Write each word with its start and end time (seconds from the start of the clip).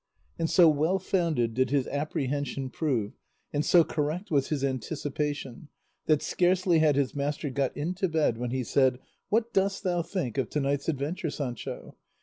And 0.39 0.49
so 0.49 0.67
well 0.67 0.97
founded 0.97 1.53
did 1.53 1.69
his 1.69 1.85
apprehension 1.85 2.71
prove, 2.71 3.13
and 3.53 3.63
so 3.63 3.83
correct 3.83 4.31
was 4.31 4.49
his 4.49 4.63
anticipation, 4.63 5.67
that 6.07 6.23
scarcely 6.23 6.79
had 6.79 6.95
his 6.95 7.13
master 7.13 7.51
got 7.51 7.77
into 7.77 8.09
bed 8.09 8.39
when 8.39 8.49
he 8.49 8.63
said, 8.63 8.97
"What 9.29 9.53
dost 9.53 9.83
thou 9.83 10.01
think 10.01 10.39
of 10.39 10.49
to 10.49 10.59
night's 10.59 10.89
adventure, 10.89 11.29
Sancho? 11.29 11.97